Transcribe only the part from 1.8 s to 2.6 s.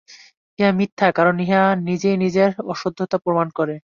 নিজেই নিজের